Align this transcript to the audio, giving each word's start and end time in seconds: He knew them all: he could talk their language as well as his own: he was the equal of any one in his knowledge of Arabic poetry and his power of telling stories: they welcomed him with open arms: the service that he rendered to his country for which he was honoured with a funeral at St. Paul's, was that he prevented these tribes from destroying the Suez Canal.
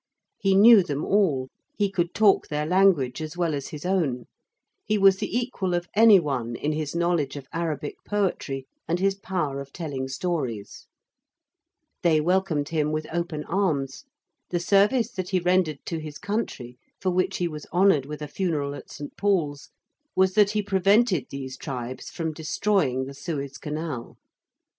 He 0.39 0.55
knew 0.55 0.81
them 0.81 1.05
all: 1.05 1.49
he 1.77 1.87
could 1.91 2.15
talk 2.15 2.47
their 2.47 2.65
language 2.65 3.21
as 3.21 3.37
well 3.37 3.53
as 3.53 3.67
his 3.67 3.85
own: 3.85 4.25
he 4.83 4.97
was 4.97 5.17
the 5.17 5.37
equal 5.37 5.75
of 5.75 5.87
any 5.95 6.19
one 6.19 6.55
in 6.55 6.71
his 6.73 6.95
knowledge 6.95 7.35
of 7.35 7.45
Arabic 7.53 7.97
poetry 8.03 8.65
and 8.87 8.99
his 8.99 9.13
power 9.13 9.61
of 9.61 9.71
telling 9.71 10.07
stories: 10.07 10.87
they 12.01 12.19
welcomed 12.19 12.69
him 12.69 12.91
with 12.91 13.05
open 13.13 13.43
arms: 13.43 14.05
the 14.49 14.59
service 14.59 15.11
that 15.11 15.29
he 15.29 15.39
rendered 15.39 15.85
to 15.85 15.99
his 15.99 16.17
country 16.17 16.79
for 16.99 17.11
which 17.11 17.37
he 17.37 17.47
was 17.47 17.67
honoured 17.71 18.07
with 18.07 18.23
a 18.23 18.27
funeral 18.27 18.73
at 18.73 18.89
St. 18.89 19.15
Paul's, 19.15 19.69
was 20.15 20.33
that 20.33 20.49
he 20.49 20.63
prevented 20.63 21.27
these 21.29 21.55
tribes 21.55 22.09
from 22.09 22.33
destroying 22.33 23.05
the 23.05 23.13
Suez 23.13 23.59
Canal. 23.59 24.17